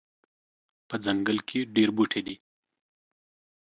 په 0.87 0.95
ځنګل 1.05 1.37
کې 1.47 1.59
ډیر 1.75 1.89
بوټي 1.95 2.21
دي 2.27 2.35